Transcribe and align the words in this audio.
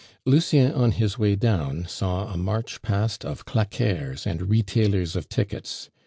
Lucien 0.25 0.71
on 0.71 0.93
his 0.93 1.19
way 1.19 1.35
down 1.35 1.85
saw 1.87 2.25
a 2.25 2.35
march 2.35 2.81
past 2.81 3.23
of 3.23 3.45
claqueurs 3.45 4.25
and 4.25 4.49
retailers 4.49 5.15
of 5.15 5.29
tickets. 5.29 5.91